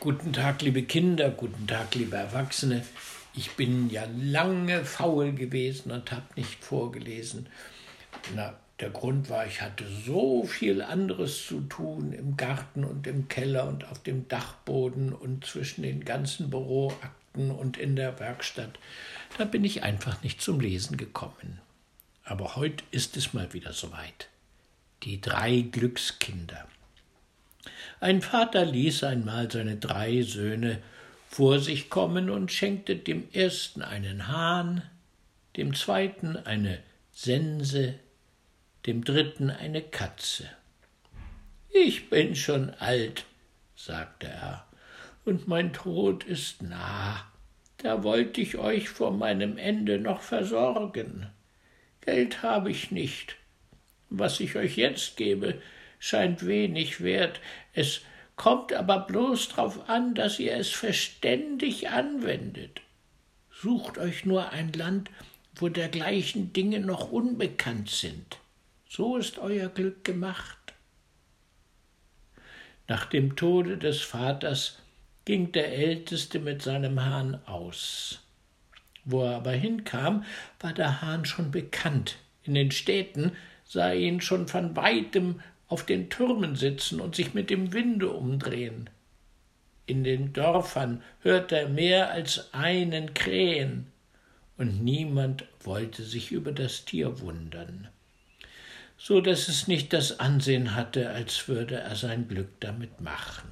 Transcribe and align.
Guten 0.00 0.32
Tag, 0.32 0.62
liebe 0.62 0.82
Kinder, 0.84 1.28
guten 1.28 1.66
Tag, 1.66 1.94
liebe 1.94 2.16
Erwachsene. 2.16 2.82
Ich 3.34 3.50
bin 3.50 3.90
ja 3.90 4.06
lange 4.16 4.86
faul 4.86 5.32
gewesen 5.32 5.92
und 5.92 6.10
habe 6.10 6.24
nicht 6.36 6.64
vorgelesen. 6.64 7.50
Na, 8.34 8.58
der 8.80 8.88
Grund 8.88 9.28
war, 9.28 9.46
ich 9.46 9.60
hatte 9.60 9.84
so 9.86 10.44
viel 10.44 10.80
anderes 10.80 11.46
zu 11.46 11.60
tun 11.60 12.14
im 12.14 12.38
Garten 12.38 12.82
und 12.82 13.06
im 13.06 13.28
Keller 13.28 13.68
und 13.68 13.84
auf 13.90 14.02
dem 14.02 14.26
Dachboden 14.26 15.12
und 15.12 15.44
zwischen 15.44 15.82
den 15.82 16.02
ganzen 16.02 16.48
Büroakten 16.48 17.50
und 17.50 17.76
in 17.76 17.94
der 17.94 18.18
Werkstatt. 18.18 18.78
Da 19.36 19.44
bin 19.44 19.66
ich 19.66 19.82
einfach 19.82 20.22
nicht 20.22 20.40
zum 20.40 20.60
Lesen 20.60 20.96
gekommen. 20.96 21.60
Aber 22.24 22.56
heute 22.56 22.84
ist 22.90 23.18
es 23.18 23.34
mal 23.34 23.52
wieder 23.52 23.74
soweit. 23.74 24.30
Die 25.02 25.20
drei 25.20 25.60
Glückskinder. 25.60 26.66
Ein 28.00 28.22
Vater 28.22 28.64
ließ 28.64 29.04
einmal 29.04 29.50
seine 29.50 29.76
drei 29.76 30.22
Söhne 30.22 30.78
vor 31.28 31.60
sich 31.60 31.90
kommen 31.90 32.30
und 32.30 32.50
schenkte 32.50 32.96
dem 32.96 33.28
ersten 33.32 33.82
einen 33.82 34.26
Hahn, 34.26 34.82
dem 35.58 35.74
zweiten 35.74 36.36
eine 36.36 36.78
Sense, 37.12 37.94
dem 38.86 39.04
dritten 39.04 39.50
eine 39.50 39.82
Katze. 39.82 40.48
Ich 41.68 42.08
bin 42.08 42.34
schon 42.34 42.70
alt, 42.70 43.26
sagte 43.76 44.28
er, 44.28 44.66
und 45.26 45.46
mein 45.46 45.74
Tod 45.74 46.24
ist 46.24 46.62
nah. 46.62 47.24
Da 47.76 48.02
wollte 48.02 48.40
ich 48.40 48.56
euch 48.56 48.88
vor 48.88 49.12
meinem 49.12 49.58
Ende 49.58 49.98
noch 49.98 50.22
versorgen. 50.22 51.28
Geld 52.00 52.42
habe 52.42 52.70
ich 52.70 52.90
nicht. 52.90 53.36
Was 54.08 54.40
ich 54.40 54.56
euch 54.56 54.76
jetzt 54.76 55.16
gebe, 55.16 55.60
scheint 56.00 56.44
wenig 56.44 57.00
wert, 57.02 57.40
es 57.72 58.00
kommt 58.34 58.72
aber 58.72 58.98
bloß 59.00 59.50
darauf 59.50 59.88
an, 59.88 60.16
dass 60.16 60.40
ihr 60.40 60.56
es 60.56 60.70
verständig 60.70 61.90
anwendet. 61.90 62.80
Sucht 63.52 63.98
euch 63.98 64.24
nur 64.24 64.50
ein 64.50 64.72
Land, 64.72 65.10
wo 65.54 65.68
dergleichen 65.68 66.52
Dinge 66.52 66.80
noch 66.80 67.12
unbekannt 67.12 67.90
sind. 67.90 68.38
So 68.88 69.18
ist 69.18 69.38
euer 69.38 69.68
Glück 69.68 70.02
gemacht. 70.02 70.56
Nach 72.88 73.06
dem 73.06 73.36
Tode 73.36 73.76
des 73.76 74.00
Vaters 74.00 74.78
ging 75.24 75.52
der 75.52 75.72
Älteste 75.72 76.40
mit 76.40 76.62
seinem 76.62 77.04
Hahn 77.04 77.38
aus. 77.46 78.20
Wo 79.04 79.22
er 79.22 79.36
aber 79.36 79.52
hinkam, 79.52 80.24
war 80.58 80.72
der 80.72 81.02
Hahn 81.02 81.24
schon 81.24 81.50
bekannt. 81.50 82.16
In 82.42 82.54
den 82.54 82.70
Städten 82.70 83.32
sah 83.64 83.92
ihn 83.92 84.20
schon 84.20 84.48
von 84.48 84.74
weitem 84.74 85.40
auf 85.70 85.86
den 85.86 86.10
Türmen 86.10 86.56
sitzen 86.56 87.00
und 87.00 87.14
sich 87.14 87.32
mit 87.32 87.48
dem 87.48 87.72
Winde 87.72 88.10
umdrehen. 88.10 88.90
In 89.86 90.04
den 90.04 90.32
Dörfern 90.32 91.02
hörte 91.20 91.56
er 91.56 91.68
mehr 91.68 92.10
als 92.10 92.52
einen 92.52 93.14
krähen, 93.14 93.86
und 94.56 94.84
niemand 94.84 95.46
wollte 95.60 96.02
sich 96.04 96.32
über 96.32 96.52
das 96.52 96.84
Tier 96.84 97.20
wundern, 97.20 97.88
so 98.98 99.22
dass 99.22 99.48
es 99.48 99.68
nicht 99.68 99.94
das 99.94 100.20
Ansehen 100.20 100.74
hatte, 100.74 101.08
als 101.08 101.48
würde 101.48 101.76
er 101.76 101.96
sein 101.96 102.28
Glück 102.28 102.60
damit 102.60 103.00
machen. 103.00 103.50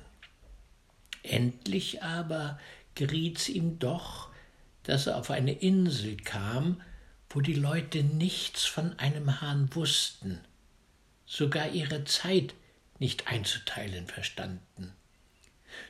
Endlich 1.22 2.02
aber 2.02 2.58
geriet's 2.94 3.48
ihm 3.48 3.78
doch, 3.78 4.28
dass 4.82 5.06
er 5.06 5.16
auf 5.16 5.30
eine 5.30 5.52
Insel 5.52 6.16
kam, 6.16 6.82
wo 7.30 7.40
die 7.40 7.54
Leute 7.54 8.02
nichts 8.02 8.64
von 8.64 8.98
einem 8.98 9.40
Hahn 9.40 9.74
wussten, 9.74 10.40
sogar 11.28 11.68
ihre 11.68 12.04
Zeit 12.04 12.54
nicht 12.98 13.28
einzuteilen 13.28 14.06
verstanden. 14.06 14.94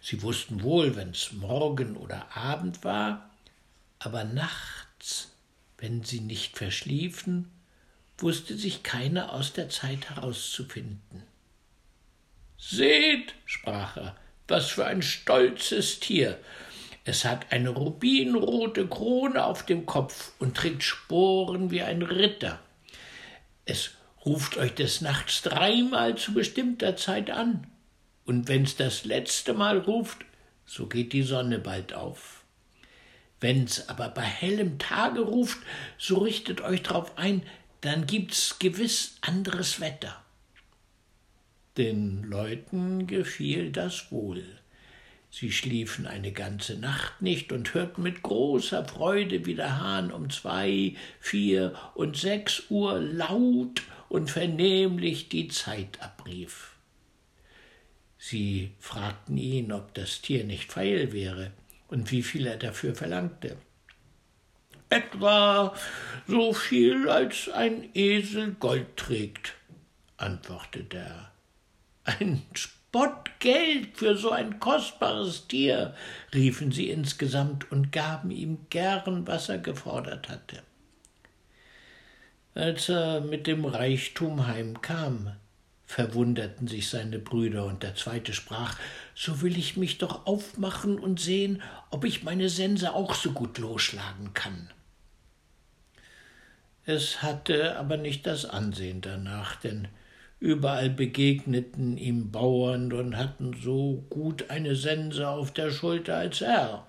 Sie 0.02 0.20
wussten 0.22 0.62
wohl, 0.62 0.96
wenn's 0.96 1.32
Morgen 1.32 1.96
oder 1.96 2.36
Abend 2.36 2.84
war, 2.84 3.30
aber 4.00 4.24
nachts, 4.24 5.30
wenn 5.78 6.02
sie 6.02 6.20
nicht 6.20 6.58
verschliefen, 6.58 7.50
wusste 8.18 8.58
sich 8.58 8.82
keiner 8.82 9.32
aus 9.32 9.52
der 9.52 9.68
Zeit 9.70 10.10
herauszufinden. 10.10 11.22
Seht, 12.58 13.34
sprach 13.46 13.96
er, 13.96 14.16
was 14.48 14.70
für 14.70 14.86
ein 14.86 15.02
stolzes 15.02 16.00
Tier. 16.00 16.38
Es 17.04 17.24
hat 17.24 17.52
eine 17.52 17.70
rubinrote 17.70 18.88
Krone 18.88 19.44
auf 19.44 19.64
dem 19.64 19.86
Kopf 19.86 20.32
und 20.40 20.56
trägt 20.56 20.82
Sporen 20.82 21.70
wie 21.70 21.82
ein 21.82 22.02
Ritter. 22.02 22.58
Es 23.64 23.90
ruft 24.28 24.58
euch 24.58 24.74
des 24.74 25.00
Nachts 25.00 25.40
dreimal 25.40 26.16
zu 26.16 26.34
bestimmter 26.34 26.96
Zeit 26.96 27.30
an. 27.30 27.66
Und 28.26 28.46
wenn's 28.48 28.76
das 28.76 29.06
letzte 29.06 29.54
Mal 29.54 29.78
ruft, 29.78 30.18
so 30.66 30.86
geht 30.86 31.14
die 31.14 31.22
Sonne 31.22 31.58
bald 31.58 31.94
auf. 31.94 32.44
Wenn's 33.40 33.88
aber 33.88 34.10
bei 34.10 34.22
hellem 34.22 34.78
Tage 34.78 35.20
ruft, 35.20 35.58
so 35.96 36.18
richtet 36.18 36.60
euch 36.60 36.82
drauf 36.82 37.16
ein, 37.16 37.42
dann 37.80 38.06
gibt's 38.06 38.58
gewiss 38.58 39.16
anderes 39.22 39.80
Wetter. 39.80 40.22
Den 41.78 42.22
Leuten 42.24 43.06
gefiel 43.06 43.72
das 43.72 44.12
wohl. 44.12 44.44
Sie 45.30 45.52
schliefen 45.52 46.06
eine 46.06 46.32
ganze 46.32 46.76
Nacht 46.76 47.22
nicht 47.22 47.50
und 47.50 47.72
hörten 47.72 48.02
mit 48.02 48.22
großer 48.22 48.84
Freude, 48.84 49.46
wie 49.46 49.54
der 49.54 49.80
Hahn 49.80 50.12
um 50.12 50.28
zwei, 50.28 50.96
vier 51.18 51.74
und 51.94 52.16
sechs 52.18 52.64
Uhr 52.68 52.98
laut 52.98 53.82
und 54.08 54.30
vernehmlich 54.30 55.28
die 55.28 55.48
Zeit 55.48 56.00
abrief. 56.00 56.72
Sie 58.18 58.72
fragten 58.80 59.36
ihn, 59.38 59.72
ob 59.72 59.94
das 59.94 60.20
Tier 60.20 60.44
nicht 60.44 60.72
feil 60.72 61.12
wäre 61.12 61.52
und 61.88 62.10
wie 62.10 62.22
viel 62.22 62.46
er 62.46 62.56
dafür 62.56 62.94
verlangte. 62.94 63.56
Etwa 64.90 65.74
so 66.26 66.52
viel, 66.52 67.08
als 67.08 67.48
ein 67.50 67.90
Esel 67.94 68.56
Gold 68.58 68.96
trägt, 68.96 69.54
antwortete 70.16 70.96
er. 70.96 71.32
Ein 72.04 72.42
Spottgeld 72.54 73.98
für 73.98 74.16
so 74.16 74.30
ein 74.30 74.58
kostbares 74.60 75.46
Tier, 75.46 75.94
riefen 76.34 76.72
sie 76.72 76.88
insgesamt 76.88 77.70
und 77.70 77.92
gaben 77.92 78.30
ihm 78.30 78.66
gern, 78.70 79.26
was 79.26 79.50
er 79.50 79.58
gefordert 79.58 80.30
hatte. 80.30 80.62
Als 82.58 82.88
er 82.88 83.20
mit 83.20 83.46
dem 83.46 83.64
Reichtum 83.64 84.48
heimkam, 84.48 85.30
verwunderten 85.86 86.66
sich 86.66 86.88
seine 86.88 87.20
Brüder, 87.20 87.66
und 87.66 87.84
der 87.84 87.94
zweite 87.94 88.32
sprach 88.32 88.76
So 89.14 89.42
will 89.42 89.56
ich 89.56 89.76
mich 89.76 89.98
doch 89.98 90.26
aufmachen 90.26 90.98
und 90.98 91.20
sehen, 91.20 91.62
ob 91.90 92.04
ich 92.04 92.24
meine 92.24 92.48
Sense 92.48 92.92
auch 92.92 93.14
so 93.14 93.30
gut 93.30 93.58
losschlagen 93.58 94.34
kann. 94.34 94.70
Es 96.84 97.22
hatte 97.22 97.76
aber 97.78 97.96
nicht 97.96 98.26
das 98.26 98.44
Ansehen 98.44 99.02
danach, 99.02 99.54
denn 99.54 99.86
überall 100.40 100.90
begegneten 100.90 101.96
ihm 101.96 102.32
Bauern 102.32 102.92
und 102.92 103.16
hatten 103.16 103.54
so 103.62 104.04
gut 104.10 104.50
eine 104.50 104.74
Sense 104.74 105.28
auf 105.28 105.52
der 105.52 105.70
Schulter 105.70 106.16
als 106.16 106.40
er. 106.40 106.88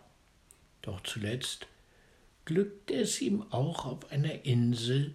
Doch 0.82 1.02
zuletzt 1.02 1.68
glückte 2.46 2.96
es 2.96 3.22
ihm 3.22 3.44
auch 3.52 3.86
auf 3.86 4.12
einer 4.12 4.46
Insel, 4.46 5.14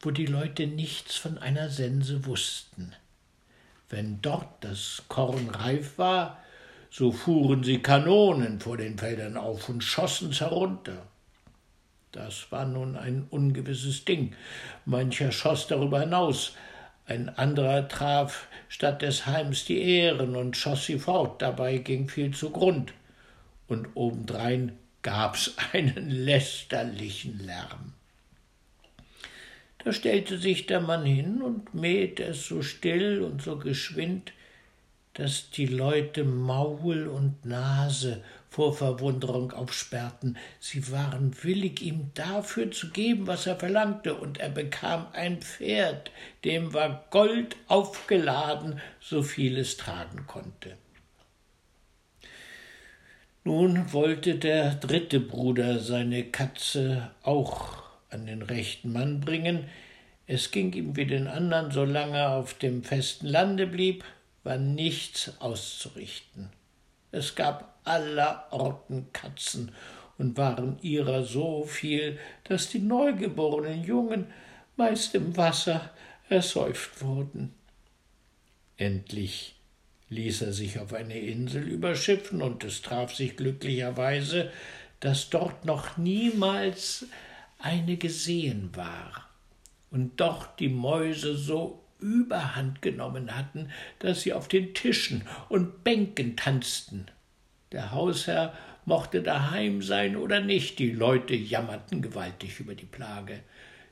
wo 0.00 0.10
die 0.10 0.26
Leute 0.26 0.66
nichts 0.66 1.16
von 1.16 1.38
einer 1.38 1.70
Sense 1.70 2.24
wussten. 2.26 2.92
Wenn 3.88 4.20
dort 4.20 4.62
das 4.62 5.02
Korn 5.08 5.50
reif 5.50 5.98
war, 5.98 6.38
so 6.90 7.12
fuhren 7.12 7.64
sie 7.64 7.80
Kanonen 7.80 8.60
vor 8.60 8.76
den 8.76 8.98
Feldern 8.98 9.36
auf 9.36 9.68
und 9.68 9.82
schossen's 9.82 10.40
herunter. 10.40 11.06
Das 12.12 12.50
war 12.50 12.64
nun 12.64 12.96
ein 12.96 13.26
ungewisses 13.28 14.04
Ding. 14.04 14.34
Mancher 14.84 15.32
schoss 15.32 15.66
darüber 15.66 16.00
hinaus, 16.00 16.54
ein 17.06 17.28
anderer 17.28 17.88
traf 17.88 18.48
statt 18.68 19.02
des 19.02 19.26
Heims 19.26 19.64
die 19.64 19.80
Ähren 19.80 20.36
und 20.36 20.56
schoss 20.56 20.86
sie 20.86 20.98
fort, 20.98 21.42
dabei 21.42 21.78
ging 21.78 22.08
viel 22.08 22.32
zugrund. 22.32 22.92
Und 23.66 23.88
obendrein 23.94 24.72
gab's 25.02 25.54
einen 25.72 26.10
lästerlichen 26.10 27.38
Lärm. 27.44 27.94
Da 29.84 29.92
stellte 29.92 30.38
sich 30.38 30.66
der 30.66 30.80
Mann 30.80 31.04
hin 31.04 31.40
und 31.40 31.74
mähte 31.74 32.24
es 32.24 32.46
so 32.46 32.62
still 32.62 33.22
und 33.22 33.42
so 33.42 33.58
geschwind, 33.58 34.32
dass 35.14 35.50
die 35.50 35.66
Leute 35.66 36.24
Maul 36.24 37.08
und 37.08 37.44
Nase 37.44 38.22
vor 38.50 38.74
Verwunderung 38.74 39.52
aufsperrten. 39.52 40.36
Sie 40.60 40.90
waren 40.92 41.34
willig, 41.42 41.82
ihm 41.82 42.10
dafür 42.14 42.70
zu 42.70 42.90
geben, 42.90 43.26
was 43.26 43.46
er 43.46 43.56
verlangte, 43.56 44.14
und 44.14 44.38
er 44.38 44.48
bekam 44.48 45.06
ein 45.12 45.40
Pferd, 45.42 46.10
dem 46.44 46.72
war 46.72 47.06
Gold 47.10 47.56
aufgeladen, 47.66 48.80
so 49.00 49.22
viel 49.22 49.58
es 49.58 49.76
tragen 49.76 50.26
konnte. 50.26 50.76
Nun 53.42 53.92
wollte 53.92 54.36
der 54.36 54.74
dritte 54.74 55.20
Bruder 55.20 55.78
seine 55.78 56.24
Katze 56.24 57.10
auch 57.22 57.87
an 58.10 58.26
den 58.26 58.42
rechten 58.42 58.92
Mann 58.92 59.20
bringen. 59.20 59.64
Es 60.26 60.50
ging 60.50 60.72
ihm 60.72 60.96
wie 60.96 61.06
den 61.06 61.26
anderen, 61.26 61.70
solange 61.70 62.18
er 62.18 62.30
auf 62.36 62.54
dem 62.54 62.82
festen 62.82 63.26
Lande 63.26 63.66
blieb, 63.66 64.04
war 64.44 64.58
nichts 64.58 65.32
auszurichten. 65.40 66.50
Es 67.10 67.34
gab 67.34 67.78
allerorten 67.84 69.12
Katzen 69.12 69.72
und 70.18 70.36
waren 70.36 70.78
ihrer 70.82 71.24
so 71.24 71.64
viel, 71.64 72.18
dass 72.44 72.68
die 72.70 72.80
neugeborenen 72.80 73.84
Jungen 73.84 74.26
meist 74.76 75.14
im 75.14 75.36
Wasser 75.36 75.90
ersäuft 76.28 77.02
wurden. 77.02 77.54
Endlich 78.76 79.56
ließ 80.10 80.42
er 80.42 80.52
sich 80.52 80.78
auf 80.78 80.92
eine 80.92 81.18
Insel 81.18 81.62
überschiffen, 81.68 82.42
und 82.42 82.64
es 82.64 82.82
traf 82.82 83.14
sich 83.14 83.36
glücklicherweise, 83.36 84.50
dass 85.00 85.30
dort 85.30 85.64
noch 85.64 85.96
niemals 85.96 87.06
eine 87.58 87.96
gesehen 87.96 88.70
war, 88.74 89.28
und 89.90 90.20
doch 90.20 90.46
die 90.56 90.68
Mäuse 90.68 91.36
so 91.36 91.82
überhand 91.98 92.82
genommen 92.82 93.36
hatten, 93.36 93.70
dass 93.98 94.22
sie 94.22 94.32
auf 94.32 94.48
den 94.48 94.74
Tischen 94.74 95.22
und 95.48 95.82
Bänken 95.84 96.36
tanzten. 96.36 97.06
Der 97.72 97.92
Hausherr 97.92 98.54
mochte 98.84 99.22
daheim 99.22 99.82
sein 99.82 100.16
oder 100.16 100.40
nicht, 100.40 100.78
die 100.78 100.92
Leute 100.92 101.34
jammerten 101.34 102.00
gewaltig 102.00 102.60
über 102.60 102.74
die 102.74 102.86
Plage. 102.86 103.40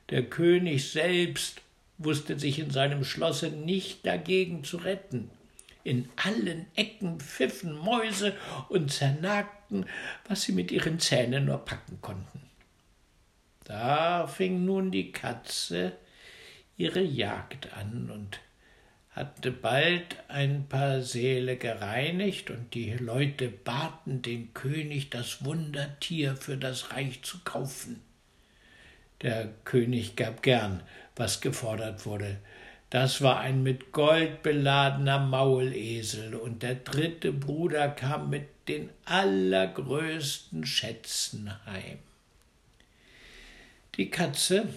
Der 0.09 0.23
König 0.23 0.89
selbst 0.91 1.61
wusste 1.97 2.39
sich 2.39 2.59
in 2.59 2.71
seinem 2.71 3.03
Schlosse 3.03 3.49
nicht 3.49 4.05
dagegen 4.05 4.63
zu 4.63 4.77
retten. 4.77 5.29
In 5.83 6.09
allen 6.15 6.65
Ecken 6.75 7.19
pfiffen 7.19 7.73
Mäuse 7.77 8.35
und 8.69 8.91
zernagten, 8.91 9.85
was 10.27 10.43
sie 10.43 10.51
mit 10.51 10.71
ihren 10.71 10.99
Zähnen 10.99 11.45
nur 11.45 11.59
packen 11.59 11.99
konnten. 12.01 12.41
Da 13.67 14.27
fing 14.27 14.63
nun 14.63 14.91
die 14.91 15.11
Katze 15.11 15.91
ihre 16.77 17.01
Jagd 17.01 17.73
an 17.73 18.09
und 18.09 18.39
hatte 19.09 19.51
bald 19.51 20.15
ein 20.29 20.69
paar 20.69 21.01
Säle 21.01 21.57
gereinigt, 21.57 22.49
und 22.49 22.73
die 22.73 22.93
Leute 22.93 23.49
baten 23.49 24.21
den 24.21 24.53
König, 24.53 25.09
das 25.09 25.43
Wundertier 25.43 26.37
für 26.37 26.55
das 26.55 26.93
Reich 26.93 27.23
zu 27.23 27.39
kaufen. 27.43 28.01
Der 29.21 29.49
König 29.65 30.15
gab 30.15 30.43
gern, 30.43 30.81
was 31.17 31.41
gefordert 31.41 32.05
wurde, 32.05 32.37
das 32.89 33.21
war 33.21 33.41
ein 33.41 33.63
mit 33.63 33.91
Gold 33.91 34.43
beladener 34.43 35.19
Maulesel, 35.19 36.35
und 36.35 36.63
der 36.63 36.75
dritte 36.75 37.33
Bruder 37.33 37.89
kam 37.89 38.29
mit 38.29 38.47
den 38.69 38.91
allergrößten 39.03 40.65
Schätzen 40.65 41.51
heim. 41.65 41.99
Die 43.97 44.11
Katze 44.11 44.69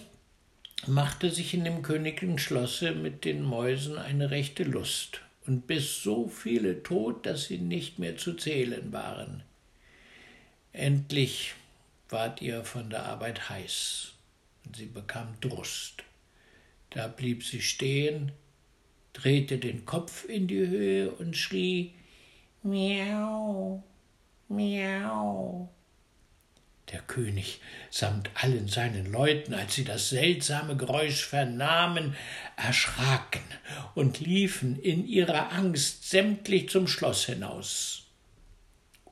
machte 0.87 1.29
sich 1.29 1.53
in 1.53 1.63
dem 1.63 1.83
königlichen 1.83 2.39
Schlosse 2.39 2.93
mit 2.93 3.23
den 3.23 3.43
Mäusen 3.43 3.99
eine 3.99 4.31
rechte 4.31 4.63
Lust 4.63 5.21
und 5.45 5.67
biss 5.67 6.01
so 6.01 6.27
viele 6.27 6.81
tot, 6.81 7.27
dass 7.27 7.45
sie 7.45 7.59
nicht 7.59 7.99
mehr 7.99 8.17
zu 8.17 8.33
zählen 8.33 8.91
waren. 8.91 9.43
Endlich 10.73 11.53
ward 12.09 12.41
ihr 12.41 12.63
von 12.63 12.89
der 12.89 13.05
Arbeit 13.05 13.47
heiß, 13.47 14.13
und 14.65 14.75
sie 14.75 14.87
bekam 14.87 15.35
Durst. 15.39 16.03
Da 16.89 17.07
blieb 17.07 17.43
sie 17.43 17.61
stehen, 17.61 18.31
drehte 19.13 19.59
den 19.59 19.85
Kopf 19.85 20.25
in 20.27 20.47
die 20.47 20.67
Höhe 20.67 21.11
und 21.11 21.37
schrie 21.37 21.93
Miau, 22.63 23.83
miau. 24.47 25.69
Der 26.91 27.01
König 27.01 27.61
samt 27.89 28.29
allen 28.33 28.67
seinen 28.67 29.11
Leuten, 29.11 29.53
als 29.53 29.75
sie 29.75 29.85
das 29.85 30.09
seltsame 30.09 30.75
Geräusch 30.75 31.25
vernahmen, 31.25 32.15
erschraken 32.57 33.43
und 33.95 34.19
liefen 34.19 34.77
in 34.81 35.07
ihrer 35.07 35.53
Angst 35.53 36.09
sämtlich 36.09 36.69
zum 36.69 36.87
Schloss 36.87 37.25
hinaus. 37.25 38.07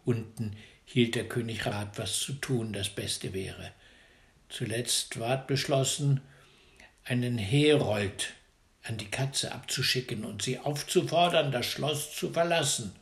Unten 0.04 0.58
hielt 0.86 1.16
der 1.16 1.28
König 1.28 1.66
Rat, 1.66 1.98
was 1.98 2.20
zu 2.20 2.34
tun 2.34 2.74
das 2.74 2.90
Beste 2.90 3.34
wäre. 3.34 3.72
Zuletzt 4.50 5.20
ward 5.20 5.48
beschlossen, 5.48 6.22
einen 7.06 7.38
Herold 7.38 8.34
an 8.84 8.98
die 8.98 9.10
Katze 9.10 9.52
abzuschicken 9.52 10.26
und 10.26 10.42
sie 10.42 10.60
aufzufordern, 10.60 11.52
das 11.52 11.66
Schloss 11.66 12.16
zu 12.16 12.32
verlassen 12.32 12.94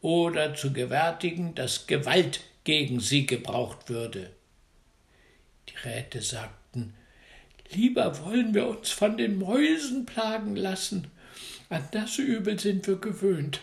oder 0.00 0.54
zu 0.54 0.72
gewärtigen, 0.72 1.54
dass 1.54 1.86
Gewalt 1.86 2.40
gegen 2.64 3.00
sie 3.00 3.26
gebraucht 3.26 3.88
würde. 3.88 4.30
Die 5.68 5.88
Räte 5.88 6.22
sagten, 6.22 6.94
lieber 7.70 8.24
wollen 8.24 8.54
wir 8.54 8.66
uns 8.66 8.90
von 8.90 9.16
den 9.16 9.38
Mäusen 9.38 10.06
plagen 10.06 10.56
lassen. 10.56 11.10
An 11.68 11.88
das 11.92 12.18
Übel 12.18 12.58
sind 12.58 12.86
wir 12.86 12.96
gewöhnt, 12.96 13.60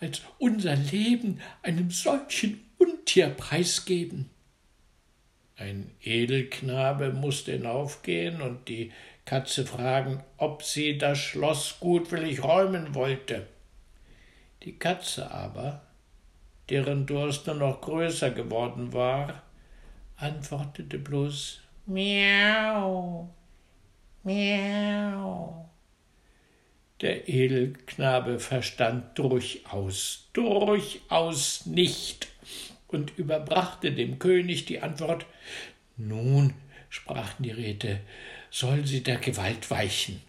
als 0.00 0.22
unser 0.38 0.76
Leben 0.76 1.40
einem 1.62 1.90
solchen 1.90 2.60
Untier 2.78 3.28
preisgeben. 3.28 4.30
Ein 5.56 5.90
Edelknabe 6.02 7.12
musste 7.12 7.52
hinaufgehen 7.52 8.40
und 8.40 8.68
die 8.68 8.92
Katze 9.26 9.66
fragen, 9.66 10.24
ob 10.38 10.62
sie 10.62 10.96
das 10.96 11.18
Schloss 11.18 11.76
gutwillig 11.80 12.42
räumen 12.42 12.94
wollte. 12.94 13.46
Die 14.62 14.78
Katze 14.78 15.30
aber, 15.30 15.82
deren 16.70 17.06
Durst 17.06 17.46
nur 17.46 17.56
noch 17.56 17.80
größer 17.80 18.30
geworden 18.30 18.92
war, 18.92 19.42
antwortete 20.16 20.98
bloß 20.98 21.60
Miau, 21.86 23.28
miau. 24.22 25.68
Der 27.00 27.28
Edelknabe 27.28 28.38
verstand 28.38 29.18
durchaus, 29.18 30.28
durchaus 30.34 31.66
nicht 31.66 32.28
und 32.88 33.16
überbrachte 33.16 33.92
dem 33.92 34.18
König 34.18 34.66
die 34.66 34.80
Antwort 34.80 35.24
Nun, 35.96 36.54
sprachen 36.90 37.42
die 37.42 37.50
Räte, 37.50 38.00
soll 38.50 38.86
sie 38.86 39.02
der 39.02 39.16
Gewalt 39.16 39.70
weichen. 39.70 40.20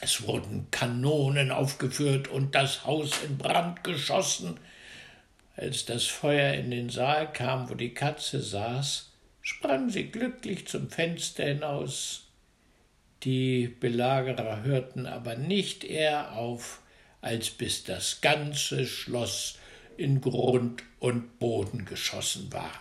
Es 0.00 0.26
wurden 0.26 0.70
Kanonen 0.70 1.50
aufgeführt 1.50 2.28
und 2.28 2.54
das 2.54 2.84
Haus 2.84 3.22
in 3.24 3.38
Brand 3.38 3.82
geschossen. 3.82 4.58
Als 5.56 5.84
das 5.84 6.04
Feuer 6.06 6.54
in 6.54 6.70
den 6.70 6.90
Saal 6.90 7.32
kam, 7.32 7.70
wo 7.70 7.74
die 7.74 7.94
Katze 7.94 8.40
saß, 8.40 9.10
sprang 9.40 9.88
sie 9.90 10.10
glücklich 10.10 10.66
zum 10.66 10.90
Fenster 10.90 11.44
hinaus. 11.44 12.26
Die 13.22 13.68
Belagerer 13.68 14.62
hörten 14.62 15.06
aber 15.06 15.36
nicht 15.36 15.84
eher 15.84 16.32
auf, 16.32 16.82
als 17.20 17.50
bis 17.50 17.84
das 17.84 18.20
ganze 18.20 18.86
Schloss 18.86 19.58
in 19.96 20.20
Grund 20.20 20.82
und 20.98 21.38
Boden 21.38 21.84
geschossen 21.84 22.52
war. 22.52 22.72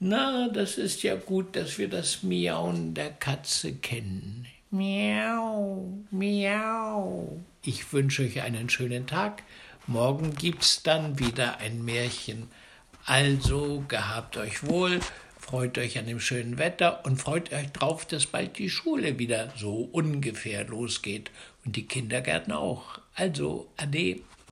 Na, 0.00 0.48
das 0.48 0.78
ist 0.78 1.04
ja 1.04 1.14
gut, 1.14 1.54
dass 1.54 1.78
wir 1.78 1.88
das 1.88 2.24
Miauen 2.24 2.94
der 2.94 3.10
Katze 3.10 3.74
kennen. 3.74 4.46
Miau, 4.70 5.86
miau. 6.10 7.40
Ich 7.62 7.92
wünsche 7.92 8.22
euch 8.22 8.40
einen 8.42 8.68
schönen 8.68 9.06
Tag. 9.06 9.44
Morgen 9.88 10.34
gibt's 10.34 10.84
dann 10.84 11.18
wieder 11.18 11.58
ein 11.58 11.84
Märchen. 11.84 12.48
Also 13.04 13.84
gehabt 13.88 14.36
euch 14.36 14.64
wohl, 14.64 15.00
freut 15.36 15.76
euch 15.76 15.98
an 15.98 16.06
dem 16.06 16.20
schönen 16.20 16.56
Wetter 16.56 17.04
und 17.04 17.20
freut 17.20 17.52
euch 17.52 17.72
drauf, 17.72 18.06
dass 18.06 18.26
bald 18.26 18.58
die 18.58 18.70
Schule 18.70 19.18
wieder 19.18 19.52
so 19.56 19.88
ungefähr 19.90 20.64
losgeht 20.64 21.32
und 21.64 21.74
die 21.74 21.86
Kindergärten 21.86 22.52
auch. 22.52 23.00
Also, 23.16 23.66
ade. 23.76 24.20